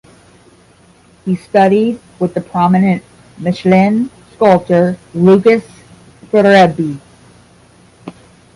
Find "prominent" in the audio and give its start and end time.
2.41-3.03